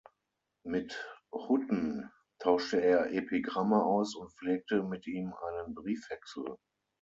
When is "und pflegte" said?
4.15-4.81